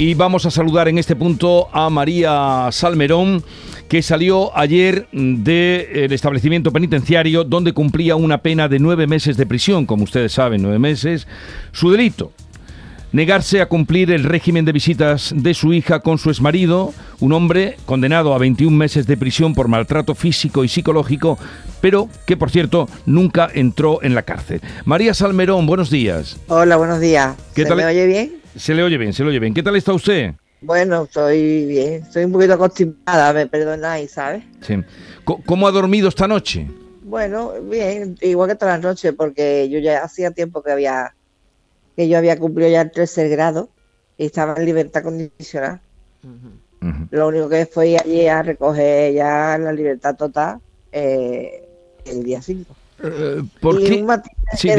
[0.00, 3.44] Y vamos a saludar en este punto a María Salmerón,
[3.86, 9.84] que salió ayer del establecimiento penitenciario donde cumplía una pena de nueve meses de prisión,
[9.84, 11.26] como ustedes saben, nueve meses.
[11.72, 12.32] Su delito,
[13.12, 17.76] negarse a cumplir el régimen de visitas de su hija con su exmarido, un hombre
[17.84, 21.38] condenado a 21 meses de prisión por maltrato físico y psicológico,
[21.82, 24.62] pero que por cierto nunca entró en la cárcel.
[24.86, 26.38] María Salmerón, buenos días.
[26.48, 27.36] Hola, buenos días.
[27.54, 27.76] ¿Qué ¿Se tal?
[27.76, 28.39] me oye bien?
[28.56, 29.54] Se le oye bien, se le oye bien.
[29.54, 30.34] ¿Qué tal está usted?
[30.60, 32.02] Bueno, estoy bien.
[32.02, 34.42] Estoy un poquito acostumbrada, me perdonáis, ¿sabes?
[34.60, 34.82] Sí.
[35.24, 36.68] ¿Cómo ha dormido esta noche?
[37.02, 41.14] Bueno, bien, igual que todas las noches, porque yo ya hacía tiempo que había
[41.96, 43.68] que yo había cumplido ya el tercer grado
[44.16, 45.80] y estaba en libertad condicional.
[47.10, 50.60] Lo único que fue allí a recoger ya la libertad total
[50.92, 51.68] eh,
[52.04, 52.76] el día 5.
[53.02, 54.02] Eh, ¿Por y qué?
[54.02, 54.22] un
[54.56, 54.70] Sí,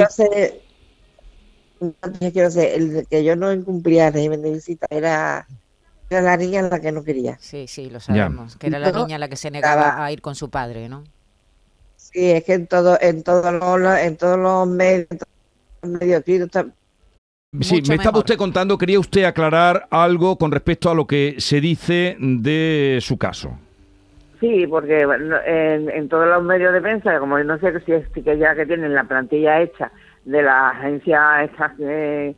[2.02, 5.48] matiz quiero hacer, el de que yo no incumplía el régimen de visita era,
[6.09, 7.38] era la niña la que no quería.
[7.39, 8.55] Sí, sí, lo sabemos.
[8.58, 11.03] Que era la niña la que se negaba estaba- a ir con su padre, ¿no?
[11.97, 15.08] Sí, es que en todo, en todos los, en todos los medios,
[15.81, 16.23] medios
[17.59, 18.17] Sí, Mucho me estaba mejor.
[18.19, 23.17] usted contando, quería usted aclarar algo con respecto a lo que se dice de su
[23.17, 23.58] caso.
[24.42, 28.38] Sí, porque en, en todos los medios de prensa, como no sé si es que
[28.39, 29.92] ya que tienen la plantilla hecha
[30.25, 31.47] de la agencia
[31.78, 32.36] que,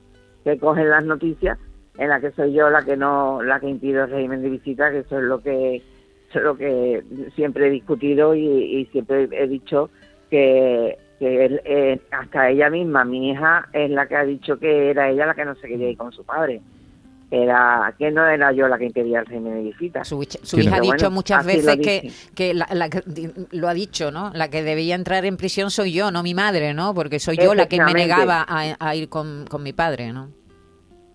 [0.60, 1.58] cogen las noticias,
[1.98, 4.92] en la que soy yo la que no, la que impido el régimen de visita,
[4.92, 7.04] que eso es lo que, eso es lo que
[7.36, 9.90] siempre he discutido y, siempre he dicho
[10.30, 15.10] que, que eh, hasta ella misma, mi hija, es la que ha dicho que era
[15.10, 16.60] ella la que no se quería ir con su padre.
[17.36, 20.04] Era que no era yo la que impedía el régimen de visita.
[20.04, 22.90] Su, hija- su Tiene- hija ha dicho bueno, muchas lo veces que, que la, la
[23.52, 24.30] lo ha dicho, ¿no?
[24.36, 26.94] La que debía entrar en prisión soy yo, no mi madre, ¿no?
[26.94, 30.30] Porque soy yo la que me negaba a, a ir con, con mi padre, ¿no?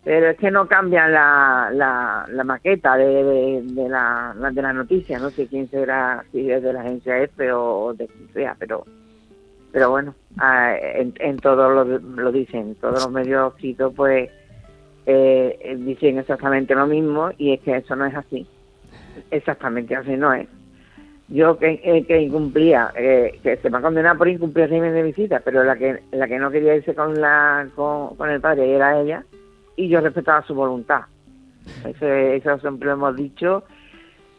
[0.03, 4.73] Pero es que no cambian la, la, la maqueta de, de, de la, de la
[4.73, 5.19] noticia.
[5.21, 8.85] No sé quién será, si es de la agencia F o, de quien sea, pero
[9.71, 14.31] pero bueno, ah, en, en todo lo, lo dicen, todos los medios escritos pues
[15.11, 18.47] eh, dicen exactamente lo mismo y es que eso no es así.
[19.31, 20.47] Exactamente así no es.
[21.29, 24.93] Yo que, eh, que incumplía, eh, que se me ha condenado por incumplir el régimen
[24.93, 28.41] de visita, pero la que la que no quería irse con la con, con el
[28.43, 29.25] padre era ella
[29.77, 31.03] y yo respetaba su voluntad.
[31.87, 33.65] Eso, eso siempre lo hemos dicho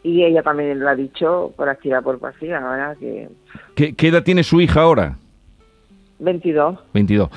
[0.04, 3.28] y ella también lo ha dicho por activa por pasiva, la verdad que
[3.74, 5.18] ¿Qué, qué edad tiene su hija ahora?
[6.20, 6.78] 22.
[6.94, 7.30] 22.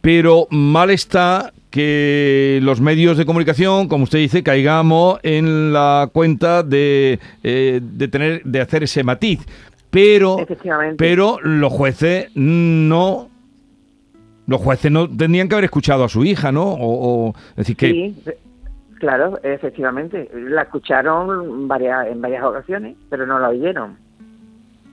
[0.00, 6.62] Pero mal está que los medios de comunicación, como usted dice, caigamos en la cuenta
[6.62, 9.40] de, eh, de tener de hacer ese matiz.
[9.90, 10.96] Pero, Efectivamente.
[10.98, 13.28] pero los jueces no
[14.46, 16.64] los jueces no tendrían que haber escuchado a su hija, ¿no?
[16.64, 18.16] O, o- es decir que Sí,
[18.98, 20.30] claro, efectivamente.
[20.34, 23.96] La escucharon varias, en varias ocasiones, pero no la oyeron.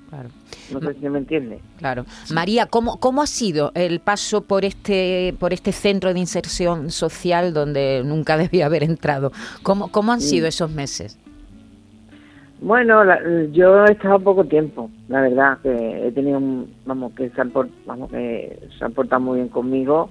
[0.09, 0.29] Claro.
[0.72, 1.59] No sé si me entiende.
[1.78, 2.06] Claro.
[2.34, 7.53] María, ¿cómo, ¿cómo ha sido el paso por este, por este centro de inserción social
[7.53, 9.31] donde nunca debía haber entrado?
[9.63, 11.19] ¿Cómo, cómo han sido esos meses?
[12.62, 13.19] Bueno, la-
[13.52, 17.50] yo he estado poco tiempo, la verdad, que he tenido, un- vamos, que se han,
[17.52, 20.09] por- vamos, que se han portado muy bien conmigo.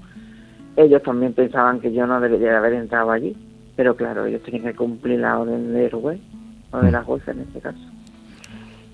[0.76, 3.34] Ellos también pensaban que yo no debería de haber entrado allí,
[3.74, 6.20] pero claro, ellos tenían que cumplir la orden del juez,
[6.72, 7.78] o de la jueza en este caso.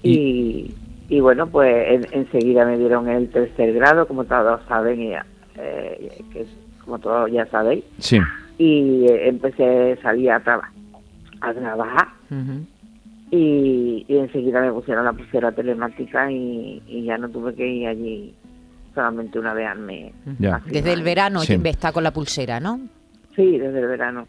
[0.04, 0.72] Y,
[1.08, 5.12] y bueno, pues en- enseguida me dieron el tercer grado, como todos saben, y,
[5.56, 8.18] eh, que es- como todos ya sabéis, sí.
[8.58, 10.70] y eh, empecé a salir a, traba-
[11.40, 12.64] a trabajar Ujú.
[13.30, 17.88] y, y enseguida me pusieron la pulsera telemática y, y ya no tuve que ir
[17.88, 18.34] allí
[18.94, 20.12] solamente una vez al mes.
[20.66, 21.60] Desde el verano Sí.
[21.64, 22.80] está con la pulsera, ¿no?
[23.36, 24.26] Sí, desde el verano.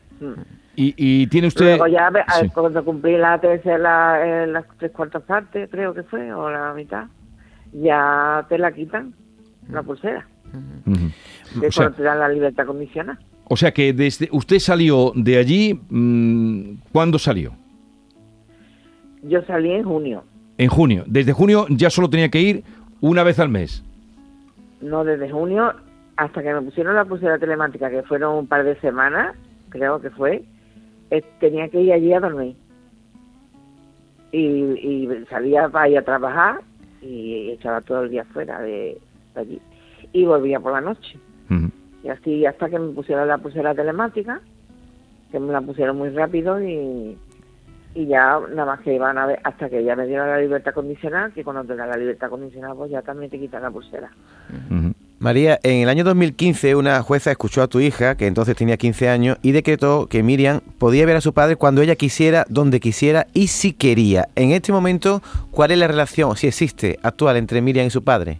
[0.81, 2.09] Y, y tiene usted Luego ya
[2.40, 2.47] Sí.
[2.53, 7.07] cuando cumplí la tercera, eh, las tres cuartas partes, creo que fue, o la mitad,
[7.73, 9.13] ya te la quitan,
[9.69, 10.25] la pulsera.
[10.85, 11.59] Ujú.
[11.59, 13.19] De cuando te dan la libertad condicional.
[13.44, 17.51] o sea que desde usted salió de allí mm, ¿cuándo salió?
[19.24, 20.24] Yo salí en junio,
[20.57, 21.03] En junio.
[21.07, 22.63] Desde junio ya solo tenía que ir
[23.01, 23.83] una vez al mes.
[24.81, 25.74] no desde junio
[26.15, 29.36] hasta que me pusieron la pulsera telemática, que fueron un par de semanas,
[29.69, 30.44] creo que fue,
[31.11, 32.56] eh, tenía que ir allí a dormir.
[34.31, 36.61] Y, y salía para ir a trabajar
[37.01, 39.00] y echaba todo el día fuera de,
[39.33, 39.61] de allí.
[40.13, 41.19] Y volvía por la noche.
[42.03, 44.39] Y así hasta que me pusieron la pulsera telemática,
[45.31, 47.17] que me la pusieron muy rápido y,
[47.95, 50.73] y ya nada más que iban a ver hasta que ya me dieron la libertad
[50.73, 54.09] condicional, que cuando te dan la libertad condicional pues ya también te quitan la pulsera.
[55.19, 59.10] María, en el año 2015 una jueza escuchó a tu hija, que entonces tenía 15
[59.10, 63.27] años, y decretó que Miriam podía ver a su padre cuando ella quisiera, donde quisiera
[63.33, 64.30] y si quería.
[64.38, 65.21] En este momento,
[65.51, 68.39] ¿cuál es la relación, si existe, actual entre Miriam y su padre?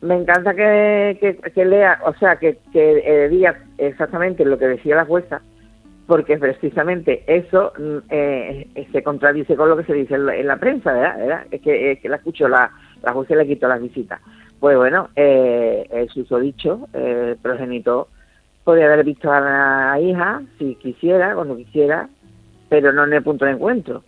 [0.00, 4.96] Me encanta que, que, lea, o sea, que, que eh, diga exactamente lo que decía
[4.96, 5.42] la jueza,
[6.06, 10.94] porque precisamente eso mm, eh, se contradice con lo que se dice en la, prensa,
[10.94, 11.46] ¿verdad?
[11.50, 12.70] Es, que, es que la escucho, la,
[13.02, 14.18] la jueza le quitó las visitas.
[14.60, 18.08] Pues bueno, eh, el susodicho, el progenitor,
[18.64, 22.08] podría haber visto a la hija si quisiera, cuando quisiera,
[22.68, 24.02] pero no en el punto de encuentro.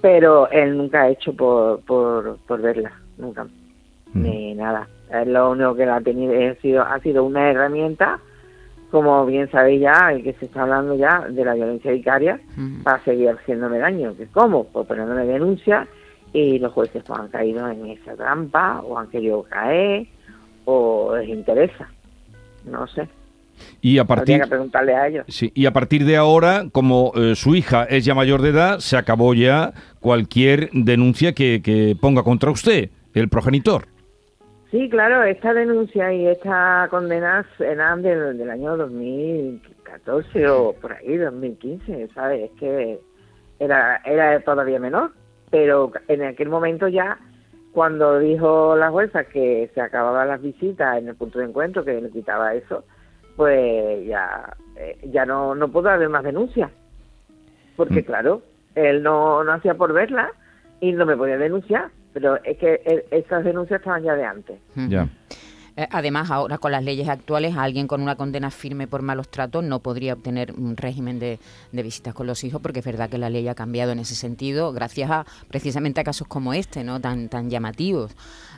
[0.00, 4.22] Pero él nunca ha hecho por, por, por verla, nunca, mm.
[4.22, 4.88] ni nada.
[5.26, 8.18] lo único que ha tenido ha sido, ha sido una herramienta,
[8.90, 12.82] como bien sabéis ya, el que se está hablando ya de la violencia vicaria, mm.
[12.82, 14.14] para seguir haciéndome daño.
[14.16, 14.64] ¿Qué ¿Cómo?
[14.64, 15.86] Pues poniéndome denuncia
[16.32, 20.06] y los jueces pues, han caído en esa trampa o han querido caer
[20.64, 21.88] o les interesa.
[22.64, 23.08] No sé.
[23.80, 25.24] Y a partir, que preguntarle a ellos.
[25.28, 28.78] Sí, y a partir de ahora, como eh, su hija es ya mayor de edad,
[28.78, 33.86] se acabó ya cualquier denuncia que, que ponga contra usted, el progenitor.
[34.70, 41.16] Sí, claro, esta denuncia y esta condena eran del, del año 2014 o por ahí,
[41.16, 42.50] 2015, ¿sabes?
[42.50, 43.00] Es que
[43.58, 45.12] era, era todavía menor
[45.50, 47.18] pero en aquel momento ya,
[47.72, 52.00] cuando dijo la jueza que se acababan las visitas en el punto de encuentro, que
[52.00, 52.84] le quitaba eso,
[53.36, 56.70] pues ya, eh, ya no, no pudo haber más denuncias.
[57.76, 58.04] Porque mm.
[58.04, 58.42] claro,
[58.74, 60.32] él no, no hacía por verla
[60.80, 64.60] y no me podía denunciar, pero es que esas denuncias estaban ya de antes.
[64.88, 65.02] Ya.
[65.02, 65.08] Eh,
[65.90, 69.80] además, ahora con las leyes actuales, alguien con una condena firme por malos tratos no
[69.80, 71.38] podría obtener un régimen de,
[71.72, 74.72] visitas con los hijos, porque es verdad que la ley ha cambiado en ese sentido,
[74.72, 77.00] gracias a precisamente a casos como este, ¿no?
[77.00, 78.12] Tan, tan llamativos.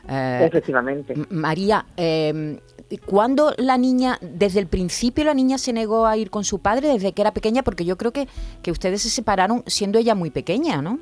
[0.09, 1.15] Eh, Efectivamente.
[1.31, 2.59] María, eh,
[3.05, 6.89] ¿cuándo la niña, desde el principio la niña se negó a ir con su padre,
[6.89, 7.63] desde que era pequeña?
[7.63, 8.29] Porque yo creo que,
[8.63, 10.99] que ustedes se separaron siendo ella muy pequeña, ¿no?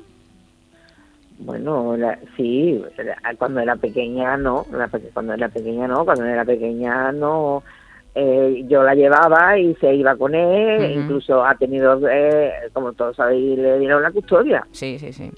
[1.39, 1.95] Bueno,
[2.35, 2.83] sí,
[3.37, 4.65] cuando era pequeña no,
[5.13, 7.63] cuando era pequeña no, cuando era pequeña no,
[8.13, 13.15] eh, yo la llevaba y se iba con él, incluso ha tenido, eh, como todos
[13.15, 14.67] sabéis, le dieron la custodia.
[14.71, 15.31] Sí, sí, sí.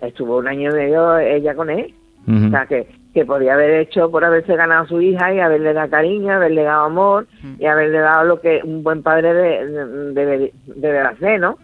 [0.00, 1.94] Estuvo un año y medio ella con él,
[2.26, 5.74] o sea que, que podía haber hecho por haberse ganado a su hija y haberle
[5.74, 7.26] dado cariño, haberle dado amor
[7.58, 9.66] y haberle dado lo que un buen padre debe,
[10.14, 11.58] debe, debe hacer, ¿no?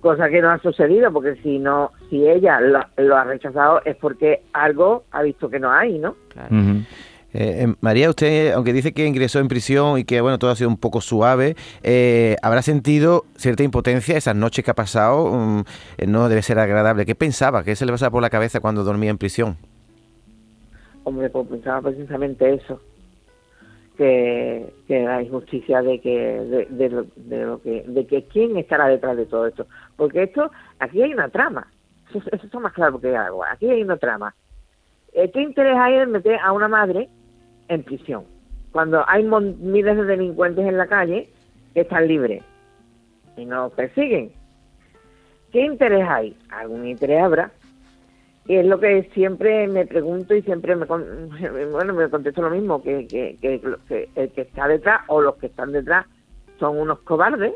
[0.00, 4.42] Cosa que no ha sucedido, porque si no, si ella lo, ha rechazado es porque
[4.52, 6.16] algo ha visto que no hay, ¿no?
[7.32, 10.56] Eh, eh, María, usted, aunque dice que ingresó en prisión y que bueno todo ha
[10.56, 15.30] sido un poco suave, eh, ¿habrá sentido cierta impotencia esas noches que ha pasado?
[15.32, 15.62] Mm,
[16.08, 17.06] no debe ser agradable.
[17.06, 17.62] ¿Qué pensaba?
[17.62, 19.56] ¿Qué se le pasaba por la cabeza cuando dormía en prisión?
[21.04, 22.80] Hombre, pues pensaba precisamente eso,
[24.00, 29.26] que, que la injusticia de que de, lo, que de que quién estará detrás de
[29.26, 29.66] todo esto.
[29.98, 31.66] Porque esto aquí hay una trama.
[32.08, 34.34] Eso, eso está más claro que agua aquí hay una trama.
[35.12, 37.10] Eh, ¿qué interés hay en meter a una madre
[37.68, 38.24] en prisión
[38.72, 41.28] cuando hay miles de delincuentes en la calle
[41.74, 42.42] que están libres
[43.36, 44.32] y no persiguen.
[45.52, 46.34] ¿qué interés hay?
[46.48, 47.50] algún interés habrá
[48.46, 50.86] y es lo que siempre me pregunto y siempre me
[51.70, 55.46] bueno me contesto lo mismo que, que, que, el que está detrás o los que
[55.46, 56.06] están detrás
[56.58, 57.54] son unos cobardes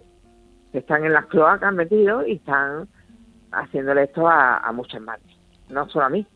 [0.73, 2.89] que están en las cloacas metidos y están
[3.53, 5.37] haciéndole esto a, muchas madres.
[5.69, 6.27] No solo a mí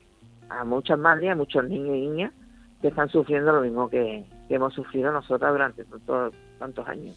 [0.48, 2.32] a muchas madres a muchos niños y niñas
[2.80, 7.16] que están sufriendo lo mismo que, hemos sufrido nosotras durante tantos, tantos años.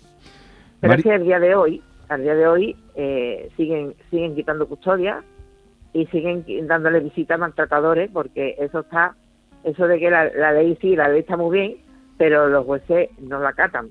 [0.82, 4.68] Pero es que el día de hoy al día de hoy eh, siguen siguen quitando
[4.68, 5.24] custodia
[5.94, 9.16] y siguen dándole visitas a maltratadores porque eso está,
[9.64, 11.78] eso de que la, ley sí, la ley está muy bien,
[12.18, 13.90] pero los jueces no la acatan.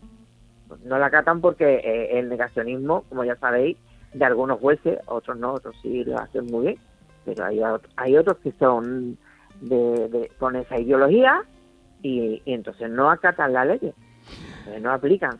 [0.85, 3.76] No la acatan porque eh, el negacionismo, como ya sabéis,
[4.14, 6.78] de algunos jueces, otros no, otros sí lo hacen muy bien,
[7.25, 7.61] pero hay,
[7.97, 9.19] hay otros que son
[9.61, 11.42] de, con esa ideología
[12.02, 13.92] y, entonces no acatan la ley,
[14.80, 15.38] no aplican.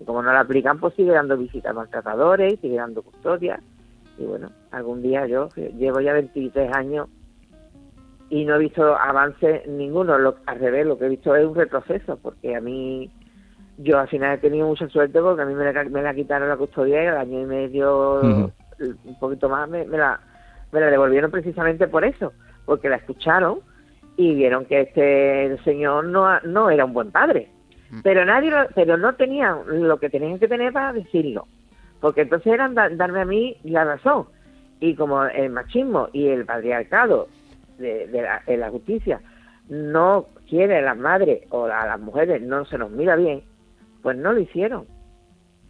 [0.00, 3.60] Y como no la aplican, pues sigue dando visitas a maltratadores, sigue dando custodia
[4.18, 7.08] y bueno, algún día yo llevo ya 23 años
[8.30, 11.54] y no he visto avance ninguno, lo, al revés, lo que he visto es un
[11.54, 13.10] retroceso, porque a mí,
[13.78, 17.04] yo al final he tenido mucha suerte porque a mí me la, quitaron la custodia
[17.04, 20.20] y al año y medio, un poquito más, me, la,
[20.72, 22.32] me la devolvieron precisamente por eso,
[22.64, 23.60] porque la escucharon
[24.16, 27.50] y vieron que este señor no, no era un buen padre.
[27.90, 28.00] Mm.
[28.02, 31.46] Pero nadie, pero no tenían lo que tenían que tener para decirlo
[32.02, 34.26] porque entonces eran darme a mí la razón.
[34.80, 37.28] Y como el machismo y el patriarcado
[37.78, 38.06] de,
[38.58, 39.20] la, justicia
[39.70, 43.42] no quiere las madres o a las mujeres no se nos mira bien,
[44.02, 44.84] pues no lo hicieron.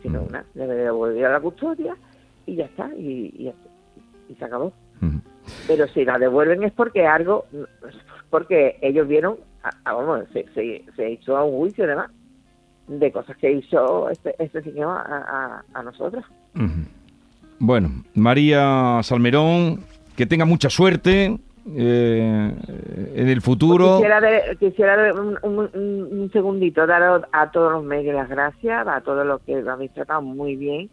[0.03, 0.27] Sino Mm.
[0.29, 1.95] una, le devolvió la custodia
[2.47, 3.55] y ya está, y, y,
[4.29, 4.73] y se acabó.
[5.67, 7.45] Pero si la devuelven es porque algo,
[8.31, 12.11] porque ellos vieron, a- a- vamos, se, se, se hizo a un juicio además
[12.89, 16.25] de cosas que hizo este, este señor a, a, a nosotros.
[17.59, 19.81] Bueno, María Salmerón,
[20.17, 21.39] que tenga mucha suerte
[21.77, 22.53] eh,
[23.15, 23.97] en el futuro.
[23.99, 28.29] Quisiera, de- quisiera un, un- un- un segundito dar a, a todos los medios las
[28.29, 30.91] gracias, a todos los que lo habéis tratado muy bien.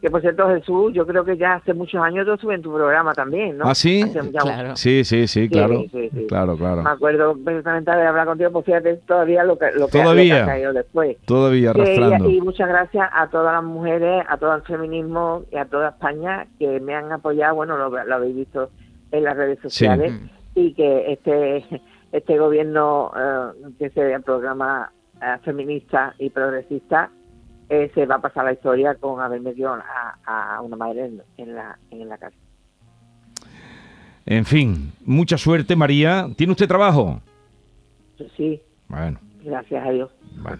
[0.00, 2.72] Que por cierto, Jesús, yo creo que ya hace muchos años yo estuve en tu
[2.72, 3.64] programa también, ¿no?
[3.66, 4.04] ¿Ah, sí?
[4.38, 4.76] Claro.
[4.76, 5.84] Sí, sí, sí, claro.
[5.90, 6.26] sí, sí.
[6.28, 6.82] Claro, claro.
[6.82, 10.44] Me acuerdo perfectamente de hablar contigo, pues fíjate todavía lo que, lo Todavía.
[10.44, 11.16] ha caído después.
[11.24, 12.28] Todavía arrastrando.
[12.28, 15.88] y, y muchas gracias a todas las mujeres, a todo el feminismo y a toda
[15.88, 17.54] España que me han apoyado.
[17.54, 18.70] Bueno, lo, lo habéis visto
[19.12, 20.12] en las redes sociales
[20.54, 21.64] y que este
[22.12, 27.10] este gobierno eh, que se programa eh, feminista y progresista
[27.68, 31.22] eh, se va a pasar la historia con haber metido a, a una madre en,
[31.36, 32.40] en la en la cárcel.
[34.24, 36.28] En fin, mucha suerte, María.
[36.36, 37.20] ¿Tiene usted trabajo?
[38.36, 40.10] Sí, Bueno, gracias a Dios.
[40.42, 40.58] bueno.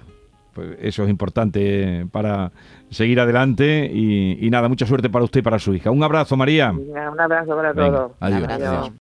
[0.55, 2.51] Pues eso es importante para
[2.89, 5.91] seguir adelante y, y nada, mucha suerte para usted y para su hija.
[5.91, 6.73] Un abrazo, María.
[6.73, 8.13] Un abrazo para Venga, todos.
[8.21, 8.93] adiós.